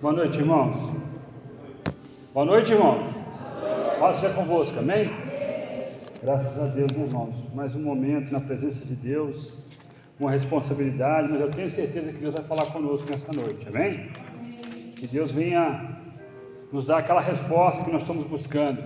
[0.00, 0.76] Boa noite, irmãos.
[2.34, 3.06] Boa noite, irmãos.
[3.98, 5.08] Paz seja convosco, amém?
[6.22, 7.34] Graças a Deus, meus irmãos.
[7.54, 9.56] Mais um momento na presença de Deus,
[10.18, 14.10] uma responsabilidade, mas eu tenho certeza que Deus vai falar conosco nessa noite, amém?
[14.96, 15.96] Que Deus venha
[16.72, 18.82] nos dar aquela resposta que nós estamos buscando,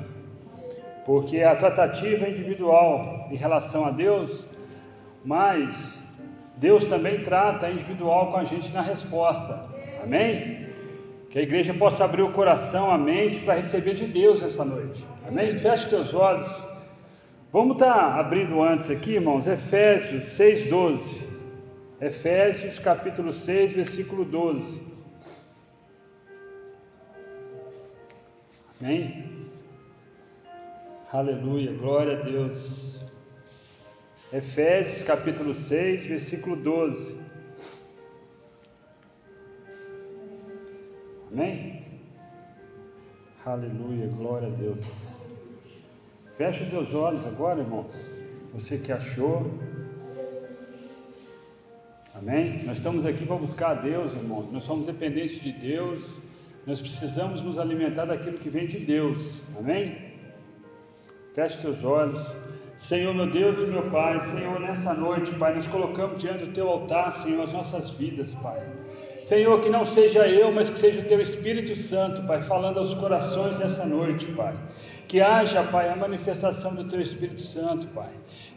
[1.06, 4.46] porque a tratativa é individual em relação a Deus,
[5.24, 6.06] mas
[6.58, 9.64] Deus também trata individual com a gente na resposta,
[10.04, 10.67] amém?
[11.30, 15.06] Que a igreja possa abrir o coração, a mente para receber de Deus nessa noite.
[15.26, 15.56] Amém?
[15.58, 16.48] Feche os teus olhos.
[17.52, 21.22] Vamos estar tá abrindo antes aqui, irmãos, Efésios 6,12.
[22.00, 24.80] Efésios capítulo 6, versículo 12.
[28.80, 29.48] Amém?
[31.12, 33.04] Aleluia, glória a Deus.
[34.32, 37.27] Efésios capítulo 6, versículo 12.
[43.48, 44.84] Aleluia, glória a Deus.
[46.36, 48.14] Feche os teus olhos agora, irmãos.
[48.52, 49.50] Você que achou.
[52.14, 52.62] Amém?
[52.64, 54.52] Nós estamos aqui para buscar a Deus, irmãos.
[54.52, 56.20] Nós somos dependentes de Deus.
[56.66, 59.42] Nós precisamos nos alimentar daquilo que vem de Deus.
[59.58, 59.96] Amém?
[61.34, 62.20] Feche teus olhos.
[62.76, 66.68] Senhor, meu Deus e meu Pai, Senhor, nessa noite, Pai, nós colocamos diante do teu
[66.68, 68.60] altar, Senhor, as nossas vidas, Pai.
[69.28, 72.94] Senhor, que não seja eu, mas que seja o Teu Espírito Santo, Pai, falando aos
[72.94, 74.54] corações nessa noite, Pai.
[75.06, 78.08] Que haja, Pai, a manifestação do Teu Espírito Santo, Pai.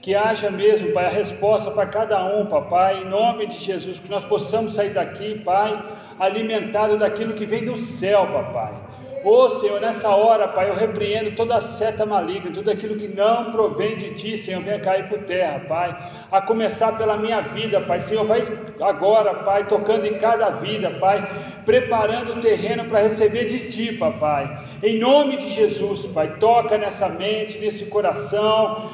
[0.01, 4.09] Que haja mesmo, Pai, a resposta para cada um, Pai, em nome de Jesus, que
[4.09, 5.77] nós possamos sair daqui, Pai,
[6.17, 8.90] alimentado daquilo que vem do céu, Papai
[9.23, 13.51] Ô oh, Senhor, nessa hora, Pai, eu repreendo toda seta maligna, tudo aquilo que não
[13.51, 15.95] provém de Ti, Senhor, venha cair por terra, Pai.
[16.31, 17.99] A começar pela minha vida, Pai.
[17.99, 18.41] Senhor, vai
[18.81, 21.21] agora, Pai, tocando em cada vida, Pai,
[21.65, 24.57] preparando o terreno para receber de Ti, Papai.
[24.81, 28.89] Em nome de Jesus, Pai, toca nessa mente, nesse coração.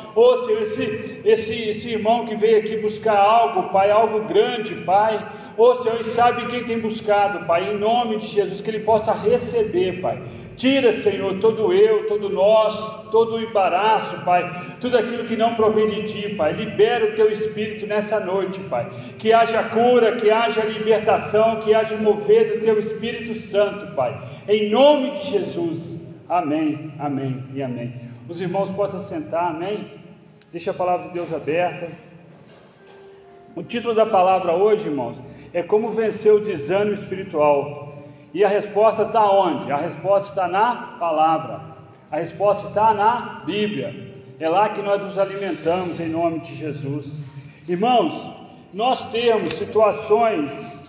[0.46, 5.24] Senhor, esse, esse, esse irmão que veio aqui buscar algo, Pai, algo grande, Pai.
[5.56, 9.14] Ô Senhor, e sabe quem tem buscado, Pai, em nome de Jesus, que ele possa
[9.14, 10.20] receber, Pai.
[10.56, 15.86] Tira, Senhor, todo eu, todo nós, todo o embaraço, Pai, tudo aquilo que não provém
[15.86, 16.54] de Ti, Pai.
[16.54, 18.90] Libera o Teu Espírito nessa noite, Pai.
[19.20, 24.20] Que haja cura, que haja libertação, que haja mover do Teu Espírito Santo, Pai.
[24.48, 26.00] Em nome de Jesus.
[26.28, 27.94] Amém, amém e amém.
[28.28, 29.97] Os irmãos possam sentar, amém?
[30.52, 31.90] Deixa a palavra de Deus aberta.
[33.54, 35.18] O título da palavra hoje, irmãos,
[35.54, 38.04] é como vencer o desânimo espiritual.
[38.34, 39.72] E a resposta está onde?
[39.72, 41.62] A resposta está na palavra.
[42.10, 44.14] A resposta está na Bíblia.
[44.40, 47.20] É lá que nós nos alimentamos em nome de Jesus.
[47.68, 48.14] Irmãos,
[48.74, 50.88] nós temos situações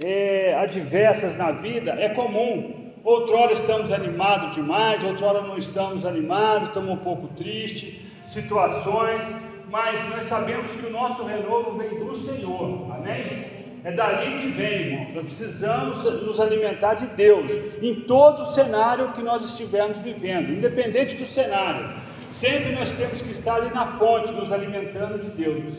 [0.00, 2.92] é, adversas na vida, é comum.
[3.02, 9.24] Outrora estamos animados demais, outrora não estamos animados, estamos um pouco tristes, situações,
[9.68, 13.60] mas nós sabemos que o nosso renovo vem do Senhor, amém?
[13.82, 15.14] É dali que vem, irmãos.
[15.14, 21.16] Nós precisamos nos alimentar de Deus em todo o cenário que nós estivermos vivendo, independente
[21.16, 21.88] do cenário.
[22.32, 25.74] Sempre nós temos que estar ali na fonte, nos alimentando de Deus.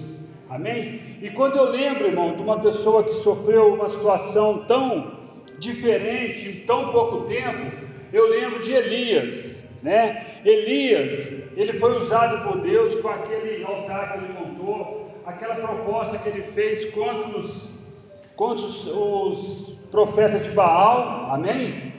[0.50, 1.00] Amém?
[1.22, 5.19] E quando eu lembro, irmão, de uma pessoa que sofreu uma situação tão
[5.59, 7.72] diferente em tão pouco tempo,
[8.12, 10.40] eu lembro de Elias, né?
[10.46, 16.30] Elias, ele foi usado por Deus com aquele altar que ele montou, aquela proposta que
[16.30, 17.81] ele fez contra os
[18.36, 21.94] contra os, os profetas de Baal, amém?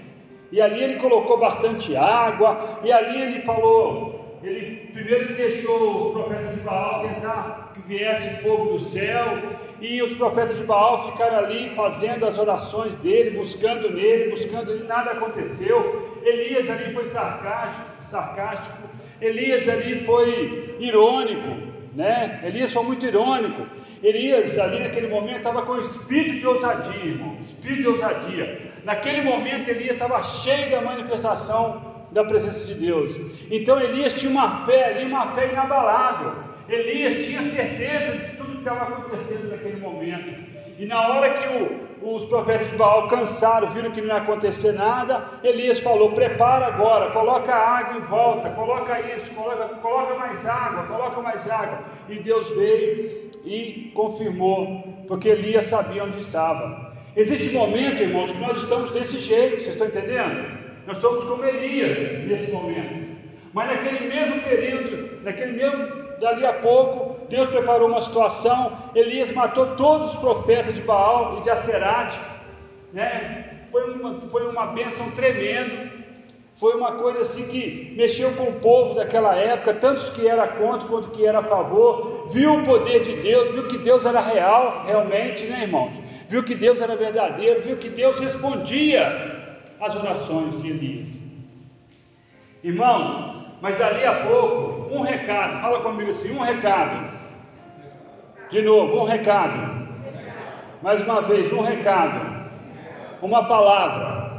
[0.51, 6.13] E ali ele colocou bastante água, e ali ele falou, ele primeiro ele deixou os
[6.13, 9.39] profetas de Baal tentar viesse fogo do céu,
[9.81, 14.85] e os profetas de Baal ficaram ali fazendo as orações dele, buscando nele, buscando ele,
[14.85, 16.21] nada aconteceu.
[16.25, 18.79] Elias ali foi sarcástico, sarcástico.
[19.21, 21.49] Elias ali foi irônico,
[21.95, 22.41] né?
[22.45, 23.67] Elias foi muito irônico.
[24.03, 28.73] Elias, ali naquele momento, estava com espírito de ousadia, irmão, espírito de ousadia.
[28.85, 33.13] Naquele momento, Elias estava cheio da manifestação da presença de Deus.
[33.51, 36.35] Então, Elias tinha uma fé ali, uma fé inabalável.
[36.69, 40.53] Elias tinha certeza de tudo que estava acontecendo naquele momento.
[40.79, 44.73] E na hora que o, os profetas de Baal cansaram, viram que não ia acontecer
[44.73, 50.85] nada, Elias falou: prepara agora, coloca água em volta, coloca isso, coloca, coloca mais água,
[50.85, 51.85] coloca mais água.
[52.09, 56.93] E Deus veio e confirmou, porque Elias sabia onde estava.
[57.15, 60.63] Existe momento, irmãos, que nós estamos desse jeito, vocês estão entendendo?
[60.87, 63.13] Nós somos como Elias nesse momento.
[63.53, 69.75] Mas naquele mesmo período, naquele mesmo, dali a pouco, Deus preparou uma situação, Elias matou
[69.77, 72.19] todos os profetas de Baal e de Acerate,
[72.93, 73.65] né?
[73.71, 75.91] Foi uma, foi uma bênção tremenda.
[76.55, 80.87] Foi uma coisa assim que mexeu com o povo daquela época, tantos que era contra
[80.87, 84.85] quanto que era a favor, viu o poder de Deus, viu que Deus era real,
[84.85, 85.99] realmente, né, irmãos?
[86.29, 91.09] Viu que Deus era verdadeiro, viu que Deus respondia às orações de Elias.
[92.63, 97.17] Irmãos, mas dali a pouco, um recado, fala comigo assim, um recado.
[98.51, 99.87] De novo, um recado.
[100.83, 102.43] Mais uma vez, um recado.
[103.23, 104.33] Uma palavra.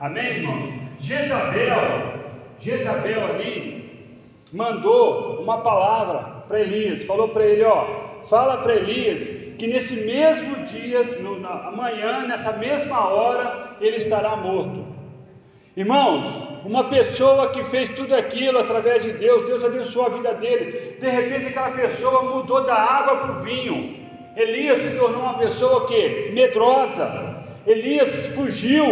[0.00, 0.72] Amém, irmãos?
[0.98, 2.14] Jezabel,
[2.58, 4.16] Jezabel ali,
[4.50, 7.84] mandou uma palavra para Elias, falou para ele: ó,
[8.22, 9.20] fala para Elias
[9.58, 14.86] que nesse mesmo dia, no, na, amanhã, nessa mesma hora, ele estará morto.
[15.76, 20.96] Irmãos, uma pessoa que fez tudo aquilo através de Deus, Deus abençoou a vida dele,
[21.00, 23.98] de repente aquela pessoa mudou da água para o vinho.
[24.36, 27.44] Elias se tornou uma pessoa que medrosa.
[27.66, 28.86] Elias fugiu,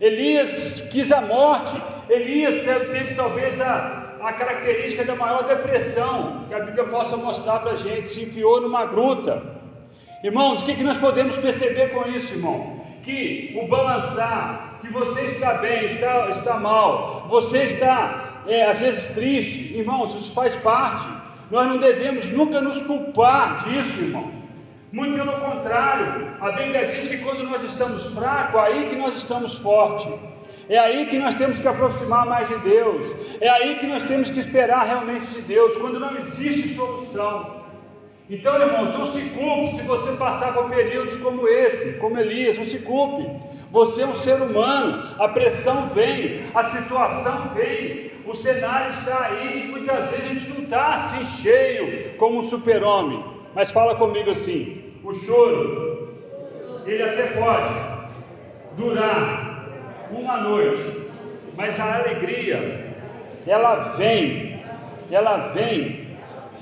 [0.00, 1.74] Elias quis a morte,
[2.08, 7.60] Elias teve, teve talvez a, a característica da maior depressão que a Bíblia possa mostrar
[7.60, 9.42] para a gente, se enfiou numa gruta.
[10.22, 12.79] Irmãos, o que, que nós podemos perceber com isso, irmão?
[13.02, 19.14] Que o balançar, que você está bem, está, está mal, você está é, às vezes
[19.14, 21.06] triste, irmãos, isso faz parte.
[21.50, 24.30] Nós não devemos nunca nos culpar disso, irmão.
[24.92, 29.16] Muito pelo contrário, a Bíblia diz que quando nós estamos fracos, é aí que nós
[29.16, 30.12] estamos fortes.
[30.68, 33.06] É aí que nós temos que aproximar mais de Deus.
[33.40, 37.59] É aí que nós temos que esperar realmente de Deus, quando não existe solução.
[38.30, 42.64] Então, irmãos, não se culpe se você passar por períodos como esse, como Elias, não
[42.64, 43.28] se culpe.
[43.72, 49.66] Você é um ser humano, a pressão vem, a situação vem, o cenário está aí,
[49.68, 54.80] muitas vezes a gente não está assim cheio como um super-homem, mas fala comigo assim:
[55.02, 56.14] o choro,
[56.86, 57.74] ele até pode
[58.76, 59.66] durar
[60.12, 60.84] uma noite,
[61.56, 62.94] mas a alegria,
[63.44, 64.62] ela vem,
[65.10, 65.99] ela vem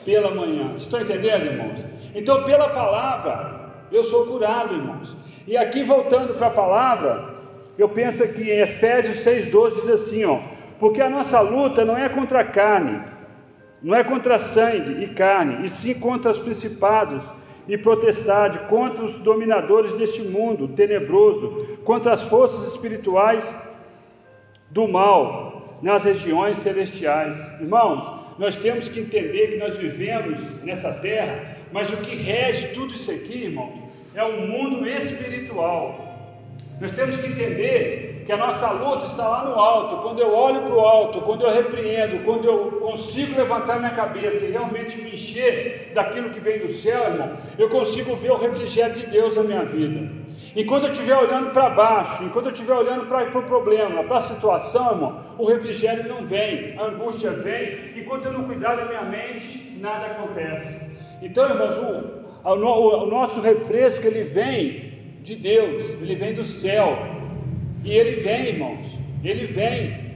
[0.09, 0.69] pela manhã.
[0.69, 1.85] Vocês estão entendendo, irmãos?
[2.15, 5.15] Então, pela palavra, eu sou curado, irmãos.
[5.47, 7.35] E aqui, voltando para a palavra,
[7.77, 10.39] eu penso aqui em Efésios 6,12 diz assim: ó,
[10.79, 13.03] porque a nossa luta não é contra a carne,
[13.83, 17.23] não é contra sangue e carne, e sim contra os principados
[17.69, 23.55] e protestade contra os dominadores deste mundo tenebroso, contra as forças espirituais
[24.71, 27.37] do mal nas regiões celestiais.
[27.61, 32.95] Irmãos, nós temos que entender que nós vivemos nessa terra, mas o que rege tudo
[32.95, 36.09] isso aqui, irmãos, é o mundo espiritual.
[36.81, 40.03] Nós temos que entender que a nossa luta está lá no alto.
[40.03, 44.45] Quando eu olho para o alto, quando eu repreendo, quando eu consigo levantar minha cabeça
[44.45, 48.95] e realmente me encher daquilo que vem do céu, irmão, eu consigo ver o refrigério
[48.95, 50.18] de Deus na minha vida.
[50.57, 54.19] Enquanto eu estiver olhando para baixo, enquanto eu estiver olhando para o pro problema, para
[54.19, 57.79] a situação, irmão, o refrigério não vem, a angústia vem.
[57.97, 60.81] Enquanto eu não cuidar da minha mente, nada acontece.
[61.23, 64.89] Então, irmãos, o, o, o nosso refresco ele vem
[65.23, 66.97] de Deus, ele vem do céu.
[67.85, 68.87] E ele vem, irmãos,
[69.23, 70.09] ele vem.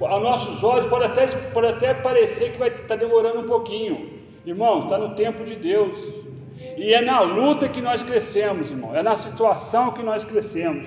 [0.00, 4.08] Aos nossos olhos pode até, pode até parecer que vai estar tá demorando um pouquinho.
[4.46, 6.29] Irmãos, está no tempo de Deus.
[6.76, 8.94] E é na luta que nós crescemos, irmão.
[8.94, 10.86] É na situação que nós crescemos.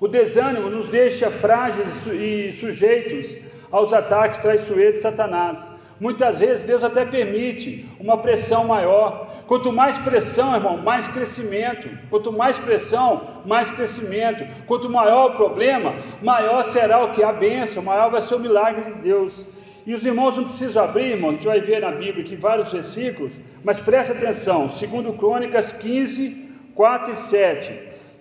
[0.00, 3.36] O desânimo nos deixa frágeis e sujeitos
[3.70, 5.66] aos ataques traiçoeiros de Satanás.
[6.00, 9.26] Muitas vezes Deus até permite uma pressão maior.
[9.48, 11.88] Quanto mais pressão, irmão, mais crescimento.
[12.08, 14.46] Quanto mais pressão, mais crescimento.
[14.66, 17.22] Quanto maior o problema, maior será o que?
[17.24, 19.44] A bênção, maior vai ser o milagre de Deus.
[19.88, 23.32] E os irmãos não precisam abrir, irmão, você vai ver na Bíblia aqui vários versículos,
[23.64, 27.72] mas preste atenção, segundo Crônicas 15, 4 e 7.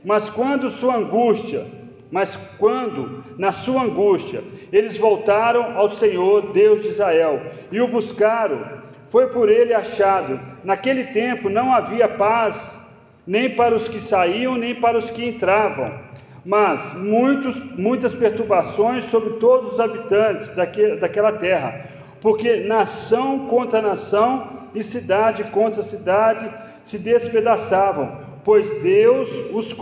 [0.04, 1.66] Mas quando sua angústia
[2.10, 8.66] mas quando, na sua angústia, eles voltaram ao Senhor, Deus de Israel, e o buscaram,
[9.10, 10.40] foi por ele achado.
[10.64, 12.82] Naquele tempo não havia paz,
[13.26, 16.00] nem para os que saíam, nem para os que entravam,
[16.48, 21.89] mas muitos, muitas perturbações sobre todos os habitantes daque, daquela terra,
[22.22, 26.50] porque nação contra nação e cidade contra cidade
[26.86, 29.75] se despedaçavam, pois Deus os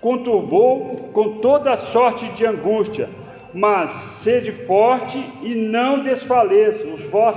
[0.00, 3.08] conturbou com toda sorte de angústia,
[3.54, 6.94] mas sede forte e não desfaleçam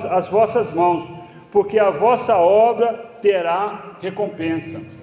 [0.10, 1.08] as vossas mãos,
[1.52, 2.92] porque a vossa obra
[3.22, 4.95] terá recompensa.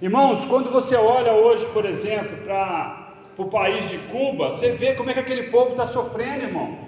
[0.00, 5.10] Irmãos, quando você olha hoje, por exemplo, para o país de Cuba, você vê como
[5.10, 6.78] é que aquele povo está sofrendo, irmão.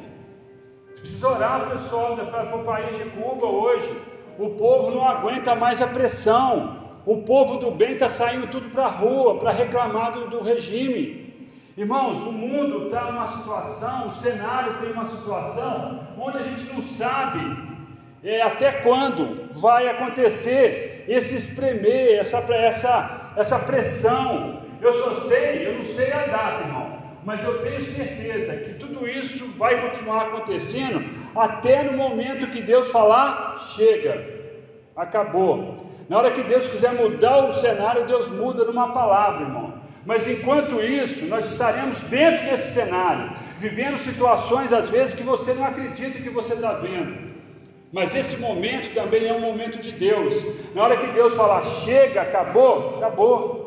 [0.95, 3.91] Precisa orar, pessoal, para o país de Cuba hoje.
[4.39, 6.79] O povo não aguenta mais a pressão.
[7.05, 11.51] O povo do bem está saindo tudo para a rua para reclamar do, do regime.
[11.77, 16.83] Irmãos, o mundo está numa situação, o cenário tem uma situação onde a gente não
[16.83, 17.41] sabe
[18.23, 24.61] é, até quando vai acontecer esse espremer, essa, essa, essa pressão.
[24.81, 29.07] Eu só sei, eu não sei a data, irmão, mas eu tenho certeza que tudo
[29.07, 31.05] isso vai continuar acontecendo
[31.37, 34.25] até no momento que Deus falar: chega,
[34.97, 35.77] acabou.
[36.09, 39.75] Na hora que Deus quiser mudar o cenário, Deus muda numa palavra, irmão.
[40.05, 45.65] Mas enquanto isso, nós estaremos dentro desse cenário, vivendo situações às vezes que você não
[45.65, 47.30] acredita que você está vendo.
[47.93, 50.35] Mas esse momento também é um momento de Deus.
[50.75, 53.61] Na hora que Deus falar chega, acabou, acabou.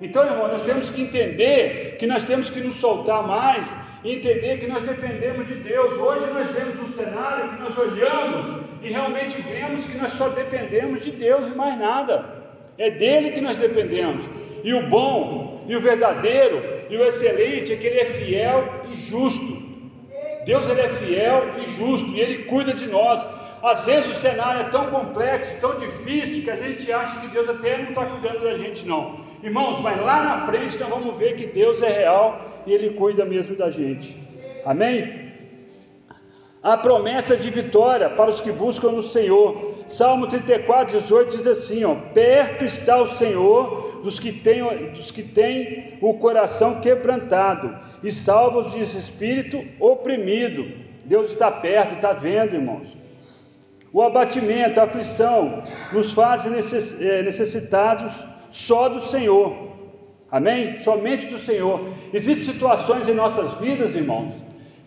[0.00, 3.70] Então, irmão, nós temos que entender que nós temos que nos soltar mais
[4.02, 5.94] e entender que nós dependemos de Deus.
[5.98, 8.44] Hoje nós vemos um cenário que nós olhamos
[8.82, 12.44] e realmente vemos que nós só dependemos de Deus e mais nada.
[12.76, 14.24] É dele que nós dependemos.
[14.62, 18.96] E o bom, e o verdadeiro, e o excelente é que ele é fiel e
[18.96, 19.53] justo.
[20.44, 23.26] Deus ele é fiel e justo, e ele cuida de nós.
[23.62, 27.48] Às vezes o cenário é tão complexo, tão difícil, que a gente acha que Deus
[27.48, 29.20] até não está cuidando da gente, não.
[29.42, 33.24] Irmãos, mas lá na frente nós vamos ver que Deus é real e Ele cuida
[33.24, 34.16] mesmo da gente.
[34.64, 35.32] Amém?
[36.62, 39.73] Há promessas de vitória para os que buscam no Senhor.
[39.86, 44.62] Salmo 34, 18 diz assim: ó, Perto está o Senhor dos que têm,
[44.92, 50.66] dos que o coração quebrantado e salva os de espírito oprimido.
[51.04, 52.88] Deus está perto, está vendo, irmãos.
[53.92, 55.62] O abatimento, a aflição,
[55.92, 58.12] nos fazem eh, necessitados
[58.50, 59.74] só do Senhor.
[60.30, 60.76] Amém?
[60.78, 61.90] Somente do Senhor.
[62.12, 64.34] Existem situações em nossas vidas, irmãos,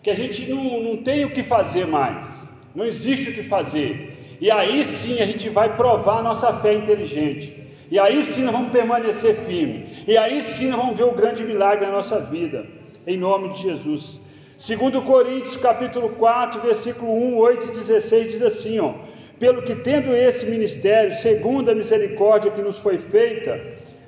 [0.02, 2.26] que a gente não, não tem o que fazer mais.
[2.74, 4.07] Não existe o que fazer.
[4.40, 7.66] E aí sim a gente vai provar a nossa fé inteligente.
[7.90, 9.86] E aí sim nós vamos permanecer firme.
[10.06, 12.66] E aí sim nós vamos ver o grande milagre na nossa vida.
[13.06, 14.20] Em nome de Jesus.
[14.58, 18.92] Segundo Coríntios, capítulo 4, versículo 1, 8 e 16 diz assim, ó:
[19.38, 23.60] Pelo que tendo esse ministério, segundo a misericórdia que nos foi feita,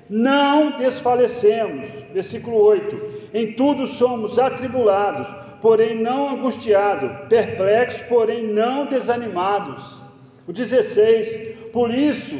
[0.09, 1.89] não desfalecemos.
[2.13, 5.27] Versículo 8: Em tudo somos atribulados,
[5.61, 10.10] porém não angustiados, perplexos, porém não desanimados.
[10.51, 12.37] O 16: Por isso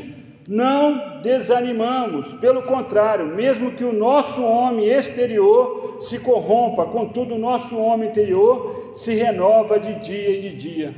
[0.49, 7.79] não desanimamos, pelo contrário, mesmo que o nosso homem exterior se corrompa, contudo o nosso
[7.79, 10.93] homem interior se renova de dia em dia.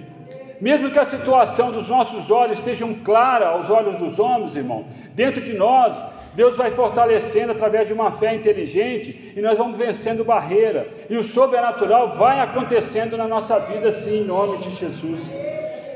[0.58, 5.42] Mesmo que a situação dos nossos olhos esteja clara aos olhos dos homens, irmão, dentro
[5.42, 6.02] de nós,
[6.34, 10.88] Deus vai fortalecendo através de uma fé inteligente e nós vamos vencendo barreira.
[11.10, 15.30] E o sobrenatural vai acontecendo na nossa vida, sim, em nome de Jesus.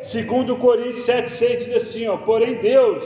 [0.06, 3.04] Segundo Coríntios 7,6 diz assim: ó, porém Deus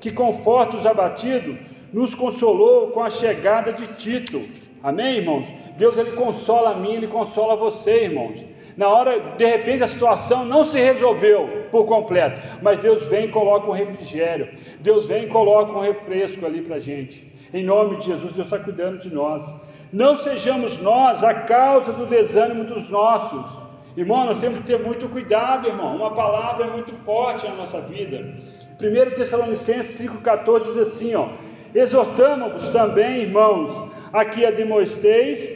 [0.00, 1.56] que conforta os abatidos,
[1.92, 4.42] nos consolou com a chegada de Tito.
[4.82, 5.46] Amém, irmãos?
[5.78, 8.44] Deus ele consola a mim, ele consola você, irmãos.
[8.76, 13.28] Na hora, de repente, a situação não se resolveu por completo, mas Deus vem e
[13.28, 14.48] coloca um refrigério,
[14.80, 17.32] Deus vem e coloca um refresco ali para a gente.
[17.54, 19.44] Em nome de Jesus, Deus está cuidando de nós.
[19.92, 23.59] Não sejamos nós a causa do desânimo dos nossos.
[24.00, 25.94] Irmão, nós temos que ter muito cuidado, irmão.
[25.94, 28.32] Uma palavra é muito forte na nossa vida.
[28.80, 31.28] 1 Tessalonicenses 5,14 diz assim: ó,
[31.74, 35.46] exortamos também, irmãos, a que admoesteis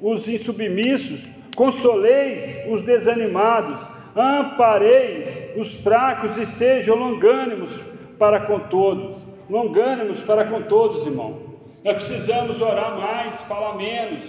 [0.00, 3.78] os insubmissos, consoleis os desanimados,
[4.16, 7.70] ampareis os fracos e sejam longânimos
[8.18, 9.22] para com todos.
[9.50, 11.38] Longânimos para com todos, irmão.
[11.84, 14.24] Nós precisamos orar mais, falar menos.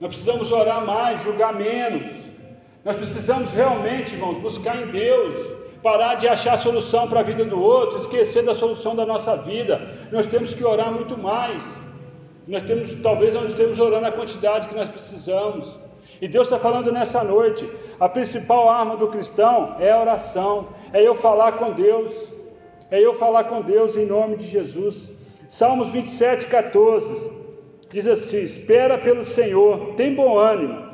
[0.00, 2.33] Nós precisamos orar mais, julgar menos.
[2.84, 7.60] Nós precisamos realmente, irmãos, buscar em Deus parar de achar solução para a vida do
[7.60, 9.86] outro, esquecer da solução da nossa vida.
[10.10, 11.62] Nós temos que orar muito mais.
[12.48, 15.78] Nós temos, talvez não estejamos orando a quantidade que nós precisamos.
[16.22, 17.68] E Deus está falando nessa noite:
[18.00, 22.32] a principal arma do cristão é a oração, é eu falar com Deus,
[22.90, 25.10] é eu falar com Deus em nome de Jesus.
[25.48, 27.30] Salmos 27, 14
[27.90, 30.93] diz assim: Espera pelo Senhor, tem bom ânimo,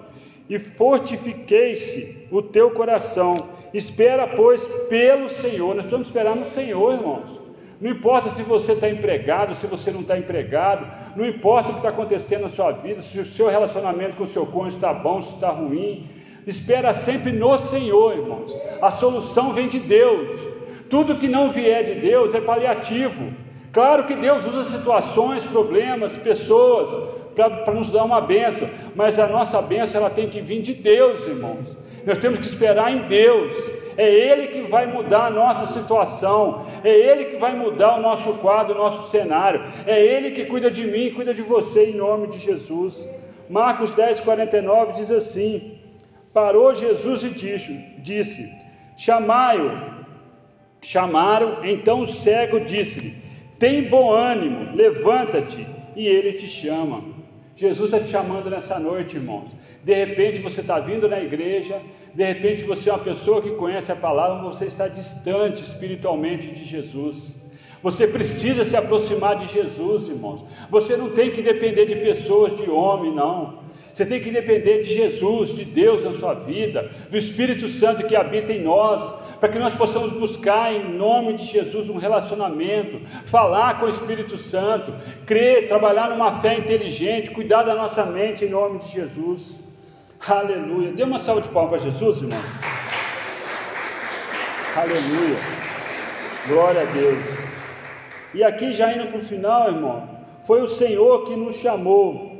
[0.50, 3.34] e fortifiquei-se o teu coração
[3.72, 5.68] Espera, pois, pelo Senhor.
[5.68, 7.38] Nós precisamos esperar no Senhor, irmãos.
[7.80, 11.78] Não importa se você está empregado, se você não está empregado, não importa o que
[11.78, 15.22] está acontecendo na sua vida, se o seu relacionamento com o seu cônjuge está bom,
[15.22, 16.06] se está ruim.
[16.46, 18.54] Espera sempre no Senhor, irmãos.
[18.82, 20.40] A solução vem de Deus.
[20.90, 23.32] Tudo que não vier de Deus é paliativo.
[23.72, 29.62] Claro que Deus usa situações, problemas, pessoas para nos dar uma benção, mas a nossa
[29.62, 31.76] benção ela tem que vir de Deus, irmãos.
[32.04, 33.56] Nós temos que esperar em Deus.
[33.96, 38.34] é Ele que vai mudar a nossa situação, é Ele que vai mudar o nosso
[38.34, 42.28] quadro, o nosso cenário, é Ele que cuida de mim, cuida de você, em nome
[42.28, 43.08] de Jesus.
[43.48, 45.78] Marcos 10, 49 diz assim:
[46.32, 47.30] Parou Jesus e
[48.00, 48.48] disse:
[48.96, 50.00] Chamai-o.
[50.82, 53.14] Chamaram, então o cego disse-lhe:
[53.58, 57.19] Tem bom ânimo, levanta-te, e ele te chama.
[57.60, 59.50] Jesus está te chamando nessa noite, irmãos.
[59.84, 61.78] De repente você está vindo na igreja,
[62.14, 66.46] de repente você é uma pessoa que conhece a palavra, mas você está distante espiritualmente
[66.46, 67.38] de Jesus.
[67.82, 70.42] Você precisa se aproximar de Jesus, irmãos.
[70.70, 73.58] Você não tem que depender de pessoas, de homem, não.
[73.92, 78.16] Você tem que depender de Jesus, de Deus na sua vida, do Espírito Santo que
[78.16, 79.02] habita em nós,
[79.40, 84.36] para que nós possamos buscar em nome de Jesus um relacionamento, falar com o Espírito
[84.36, 84.92] Santo,
[85.26, 89.58] crer, trabalhar numa fé inteligente, cuidar da nossa mente em nome de Jesus.
[90.28, 90.92] Aleluia.
[90.92, 92.40] Dê uma salva de palmas para Jesus, irmão.
[94.76, 95.38] Aleluia.
[96.46, 97.24] Glória a Deus.
[98.34, 100.08] E aqui já indo para o final, irmão,
[100.46, 102.30] foi o Senhor que nos chamou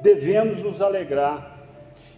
[0.00, 1.47] devemos nos alegrar.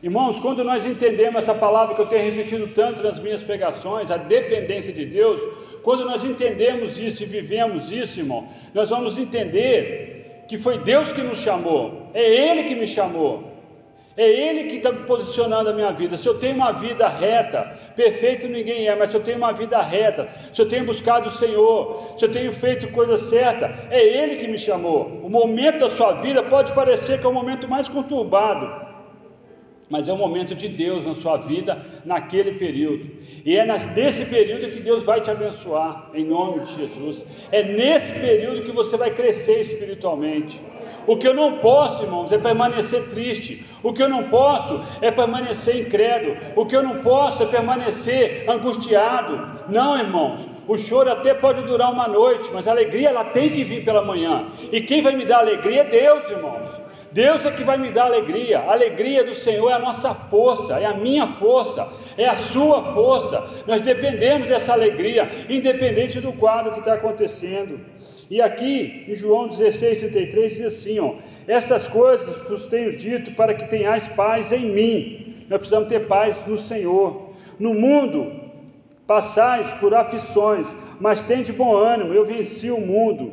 [0.02, 4.16] Irmãos, quando nós entendemos essa palavra que eu tenho repetido tanto nas minhas pregações, a
[4.16, 5.38] dependência de Deus,
[5.83, 11.21] quando nós entendemos isso e vivemos isso, irmão, nós vamos entender que foi Deus que
[11.21, 13.45] nos chamou, é Ele que me chamou,
[14.16, 16.16] é Ele que está posicionando a minha vida.
[16.16, 19.80] Se eu tenho uma vida reta, perfeito ninguém é, mas se eu tenho uma vida
[19.83, 24.37] reta, se eu tenho buscado o Senhor, se eu tenho feito coisa certa, é Ele
[24.37, 25.21] que me chamou.
[25.23, 28.90] O momento da sua vida pode parecer que é o momento mais conturbado,
[29.91, 33.11] mas é o momento de Deus na sua vida naquele período.
[33.45, 37.25] E é nesse período que Deus vai te abençoar, em nome de Jesus.
[37.51, 40.61] É nesse período que você vai crescer espiritualmente.
[41.07, 43.67] O que eu não posso, irmãos, é permanecer triste.
[43.83, 46.37] O que eu não posso é permanecer incrédulo.
[46.55, 49.61] O que eu não posso é permanecer angustiado.
[49.69, 50.47] Não, irmãos.
[50.69, 54.05] O choro até pode durar uma noite, mas a alegria ela tem que vir pela
[54.05, 54.47] manhã.
[54.71, 56.80] E quem vai me dar alegria é Deus, irmãos.
[57.12, 58.61] Deus é que vai me dar alegria.
[58.61, 62.95] A alegria do Senhor é a nossa força, é a minha força, é a sua
[62.95, 63.49] força.
[63.67, 67.80] Nós dependemos dessa alegria, independente do quadro que está acontecendo.
[68.30, 71.15] E aqui em João 16, 33 diz assim: ó,
[71.49, 75.45] Estas coisas vos tenho dito para que tenhais paz em mim.
[75.49, 77.30] Nós precisamos ter paz no Senhor.
[77.58, 78.41] No mundo
[79.04, 83.32] passais por aflições, mas tende bom ânimo, eu venci o mundo.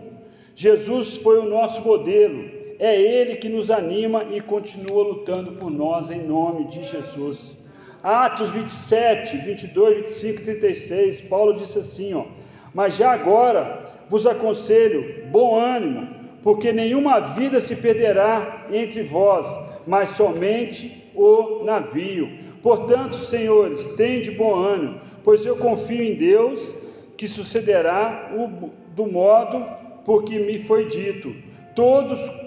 [0.55, 6.11] Jesus foi o nosso modelo, é Ele que nos anima e continua lutando por nós
[6.11, 7.57] em nome de Jesus.
[8.03, 12.25] Atos 27, 22, 25 e 36, Paulo disse assim: ó,
[12.73, 16.07] Mas já agora vos aconselho, bom ânimo,
[16.43, 19.45] porque nenhuma vida se perderá entre vós,
[19.85, 22.29] mas somente o navio.
[22.61, 26.73] Portanto, senhores, tende bom ânimo, pois eu confio em Deus
[27.17, 29.65] que sucederá o, do modo
[30.05, 31.35] por que me foi dito.
[31.75, 32.46] Todos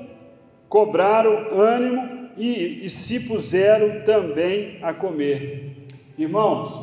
[0.71, 5.77] cobraram ânimo e, e se puseram também a comer.
[6.17, 6.81] Irmãos,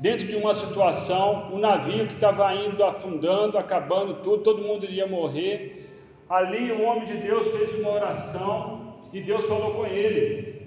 [0.00, 5.06] dentro de uma situação, um navio que estava indo afundando, acabando tudo, todo mundo iria
[5.06, 5.88] morrer.
[6.28, 10.60] Ali o homem de Deus fez uma oração e Deus falou com ele: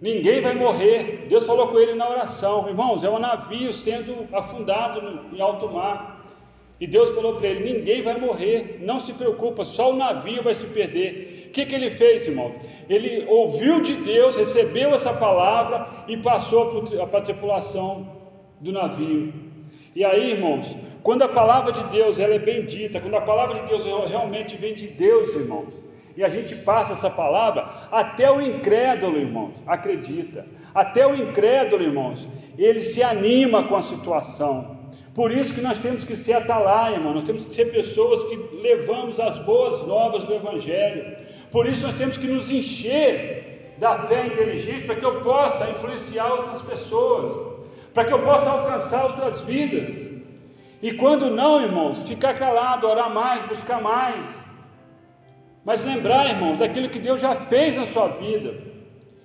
[0.00, 1.26] Ninguém vai morrer.
[1.28, 2.68] Deus falou com ele na oração.
[2.68, 6.09] Irmãos, é um navio sendo afundado em alto mar.
[6.80, 10.54] E Deus falou para ele: Ninguém vai morrer, não se preocupa, só o navio vai
[10.54, 11.48] se perder.
[11.48, 12.54] O que, que ele fez, irmão?
[12.88, 18.08] Ele ouviu de Deus, recebeu essa palavra e passou para a tripulação
[18.60, 19.32] do navio.
[19.94, 23.68] E aí, irmãos, quando a palavra de Deus ela é bendita, quando a palavra de
[23.68, 25.74] Deus realmente vem de Deus, irmãos,
[26.16, 30.46] e a gente passa essa palavra, até o incrédulo, irmãos, acredita.
[30.74, 34.79] Até o incrédulo, irmãos, ele se anima com a situação.
[35.14, 37.14] Por isso que nós temos que ser atalaia, irmão.
[37.14, 41.16] Nós temos que ser pessoas que levamos as boas novas do Evangelho.
[41.50, 46.30] Por isso nós temos que nos encher da fé inteligente para que eu possa influenciar
[46.32, 47.60] outras pessoas
[47.92, 50.10] para que eu possa alcançar outras vidas.
[50.82, 54.26] E quando não, irmãos, ficar calado, orar mais, buscar mais.
[55.64, 58.54] Mas lembrar, irmãos, daquilo que Deus já fez na sua vida,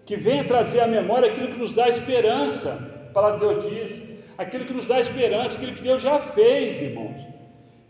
[0.06, 4.15] que venha trazer à memória aquilo que nos dá esperança, a palavra de Deus diz,
[4.38, 7.22] aquilo que nos dá esperança, aquilo que Deus já fez, irmãos.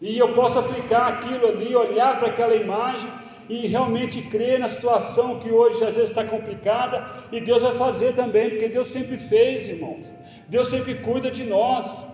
[0.02, 3.10] E eu posso aplicar aquilo ali, olhar para aquela imagem
[3.48, 8.14] e realmente crer na situação que hoje às vezes está complicada, e Deus vai fazer
[8.14, 10.06] também, porque Deus sempre fez, irmãos.
[10.48, 12.06] Deus sempre cuida de nós.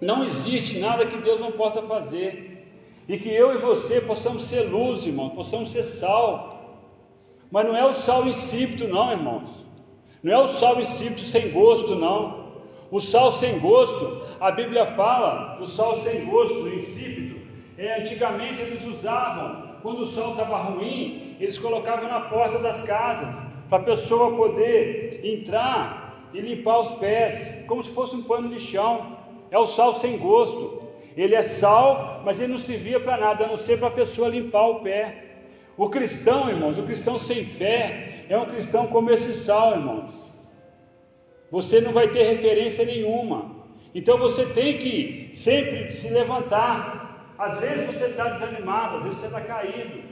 [0.00, 2.66] Não existe nada que Deus não possa fazer.
[3.08, 6.86] E que eu e você possamos ser luz, irmão, possamos ser sal.
[7.50, 9.50] Mas não é o sal insípido, não, irmãos.
[10.22, 12.39] Não é o sal insípido sem gosto, não.
[12.90, 17.40] O sal sem gosto, a Bíblia fala, o sal sem gosto, insípido,
[17.78, 23.34] é, antigamente eles usavam, quando o sol estava ruim, eles colocavam na porta das casas,
[23.70, 28.58] para a pessoa poder entrar e limpar os pés, como se fosse um pano de
[28.58, 29.16] chão.
[29.50, 30.82] É o sal sem gosto.
[31.16, 34.28] Ele é sal, mas ele não servia para nada, a não ser para a pessoa
[34.28, 35.24] limpar o pé.
[35.76, 40.29] O cristão, irmãos, o cristão sem fé, é um cristão como esse sal, irmãos.
[41.50, 43.56] Você não vai ter referência nenhuma.
[43.94, 47.34] Então você tem que sempre se levantar.
[47.38, 50.02] Às vezes você está desanimado, às vezes você está caído,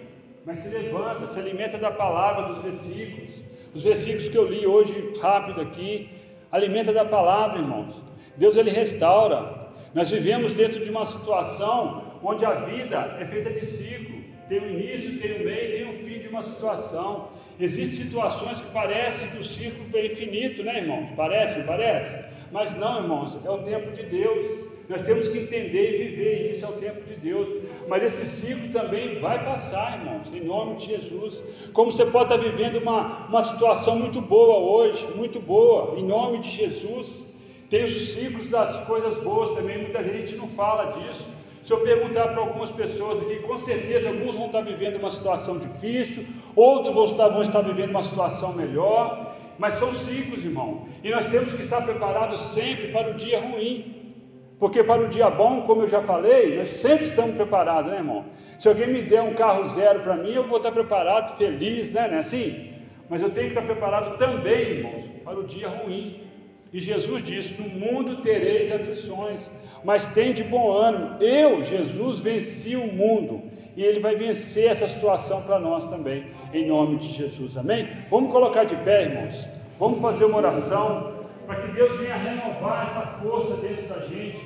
[0.44, 3.31] mas se levanta, se alimenta da palavra, dos versículos.
[3.74, 6.09] Os versículos que eu li hoje rápido aqui,
[6.51, 7.94] alimenta da palavra, irmãos.
[8.37, 9.68] Deus ele restaura.
[9.94, 14.18] Nós vivemos dentro de uma situação onde a vida é feita de ciclo.
[14.48, 17.29] Tem um início, tem um meio, tem um fim de uma situação.
[17.61, 21.09] Existem situações que parece que o ciclo é infinito, né, irmãos?
[21.16, 22.16] Parece, parece?
[22.53, 24.68] Mas não, irmãos, é o tempo de Deus.
[24.88, 27.49] Nós temos que entender e viver isso, é o tempo de Deus.
[27.88, 31.42] Mas esse ciclo também vai passar, irmãos, em nome de Jesus.
[31.73, 36.38] Como você pode estar vivendo uma, uma situação muito boa hoje, muito boa, em nome
[36.38, 37.37] de Jesus.
[37.68, 41.29] Tem os ciclos das coisas boas também, muita gente não fala disso.
[41.69, 45.59] Se eu perguntar para algumas pessoas aqui, com certeza alguns vão estar vivendo uma situação
[45.59, 46.25] difícil,
[46.57, 51.27] outros vão estar, vão estar vivendo uma situação melhor, mas são ciclos, irmão, e nós
[51.27, 54.15] temos que estar preparados sempre para o dia ruim,
[54.59, 58.25] porque para o dia bom, como eu já falei, nós sempre estamos preparados, né, irmão?
[58.59, 62.09] Se alguém me der um carro zero para mim, eu vou estar preparado, feliz, né,
[62.09, 62.73] não é assim?
[63.11, 66.28] Mas eu tenho que estar preparado também, irmãos, para o dia ruim.
[66.73, 69.51] E Jesus disse: No mundo tereis aflições,
[69.85, 71.23] mas tem de bom ânimo.
[71.23, 73.43] Eu, Jesus, venci o mundo.
[73.77, 77.89] E Ele vai vencer essa situação para nós também, em nome de Jesus, amém?
[78.11, 79.47] Vamos colocar de pé, irmãos.
[79.79, 84.41] Vamos fazer uma oração para que Deus venha renovar essa força dentro da gente,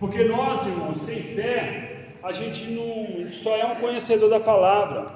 [0.00, 5.10] porque nós, irmãos, sem fé, a gente não só é um conhecedor da palavra,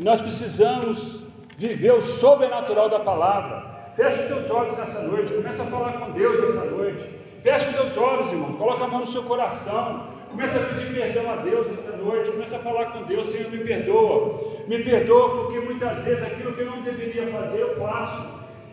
[0.00, 1.22] nós precisamos
[1.56, 3.77] viver o sobrenatural da palavra.
[3.98, 7.04] Feche os teus olhos nessa noite, começa a falar com Deus nessa noite.
[7.42, 10.06] Feche os teus olhos, irmãos, coloca a mão no seu coração.
[10.30, 12.30] Começa a pedir perdão a Deus nessa noite.
[12.30, 14.40] Começa a falar com Deus, Senhor, me perdoa.
[14.68, 18.28] Me perdoa porque muitas vezes aquilo que eu não deveria fazer, eu faço.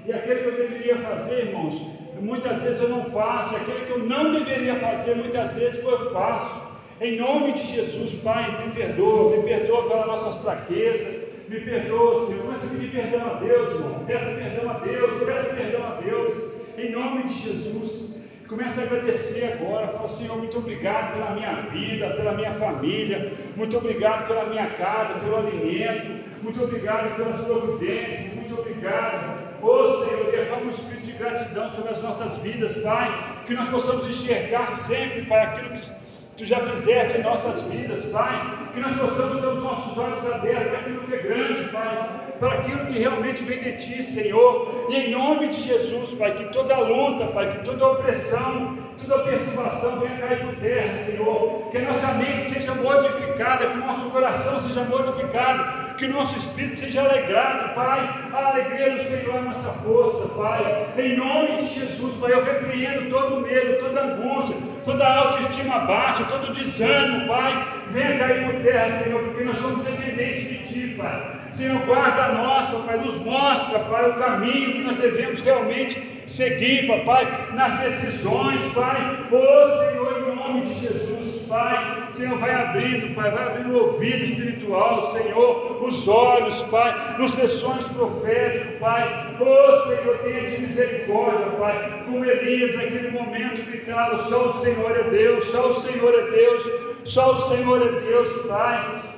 [0.05, 1.73] E aquilo que eu deveria fazer, irmãos,
[2.21, 3.55] muitas vezes eu não faço.
[3.55, 6.61] Aquilo que eu não deveria fazer, muitas vezes eu faço.
[7.01, 12.43] Em nome de Jesus, Pai, me perdoa, me perdoa pelas nossas fraquezas, me perdoa, Senhor.
[12.43, 14.05] Começa a pedir perdão a Deus, irmão.
[14.05, 18.15] Peça perdão a Deus, peça perdão a Deus, em nome de Jesus.
[18.47, 23.75] Começa a agradecer agora, fala Senhor, muito obrigado pela minha vida, pela minha família, muito
[23.75, 29.43] obrigado pela minha casa, pelo alimento, muito obrigado pelas providências, muito obrigado.
[29.63, 34.05] Oh Senhor, derrama um espírito de gratidão sobre as nossas vidas, Pai, que nós possamos
[34.07, 36.04] enxergar sempre, Pai, aquilo que
[36.37, 40.67] Tu já fizeste em nossas vidas, Pai, que nós possamos ter os nossos olhos abertos
[40.67, 44.95] para aquilo que é grande, Pai, para aquilo que realmente vem de Ti, Senhor, e
[44.97, 50.17] em nome de Jesus, Pai, que toda luta, Pai, que toda opressão, toda perturbação venha
[50.17, 54.83] cair por terra, Senhor, que a nossa mente seja modificada, que o nosso coração seja
[54.83, 57.99] modificado, que o nosso espírito seja alegrado, Pai,
[58.33, 62.43] a alegria do Senhor é a nossa força, Pai, em nome de Jesus, Pai, eu
[62.43, 69.03] repreendo todo medo, toda angústia, toda autoestima baixa, todo desânimo, Pai, venha cair por terra,
[69.03, 71.44] Senhor, porque nós somos dependentes de Ti, Pai.
[71.55, 77.25] Senhor, guarda nós, Pai, nos mostra, Pai, o caminho que nós devemos realmente seguir, Pai,
[77.53, 79.25] nas decisões, Pai.
[79.31, 82.07] Oh, Senhor, em nome de Jesus, Pai.
[82.11, 87.85] Senhor, vai abrindo, Pai, vai abrindo o ouvido espiritual, Senhor, os olhos, Pai, nos sessões
[87.85, 89.35] proféticas, Pai.
[89.39, 92.03] Oh, Senhor, tenha de misericórdia, Pai.
[92.05, 96.63] Como Elias, naquele momento, gritava: só o Senhor é Deus, só o Senhor é Deus,
[97.05, 99.14] só o Senhor é Deus, Pai.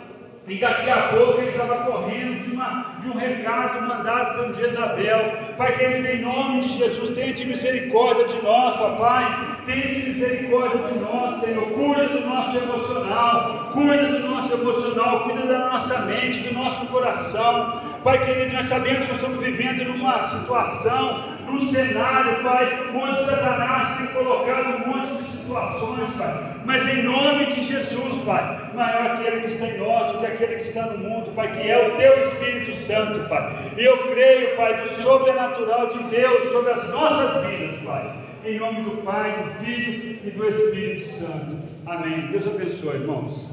[0.48, 5.40] E daqui a pouco ele estava correndo de, uma, de um recado mandado pelo Jezabel.
[5.58, 9.57] Pai querido, em nome de Jesus, tenha de misericórdia de nós, papai.
[9.68, 11.66] Tenha de misericórdia de nós, Senhor.
[11.72, 17.82] Cuida do nosso emocional, cuida do nosso emocional, cuida da nossa mente, do nosso coração.
[18.02, 23.98] Pai querido, nós sabemos que nós estamos vivendo numa situação, num cenário, Pai, onde Satanás
[23.98, 26.44] tem colocado um monte de situações, Pai.
[26.64, 30.56] Mas em nome de Jesus, Pai, maior aquele que está em nós do que aquele
[30.56, 33.54] que está no mundo, Pai, que é o Teu Espírito Santo, Pai.
[33.78, 38.27] E eu creio, Pai, do sobrenatural de Deus sobre as nossas vidas, Pai.
[38.46, 41.58] Em nome do Pai, do Filho e do Espírito Santo.
[41.86, 42.28] Amém.
[42.32, 43.52] Deus abençoe, irmãos.